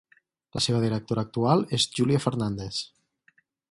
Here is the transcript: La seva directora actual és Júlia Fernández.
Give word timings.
La 0.57 0.63
seva 0.67 0.79
directora 0.85 1.25
actual 1.27 1.63
és 1.79 1.87
Júlia 2.01 2.25
Fernández. 2.27 2.85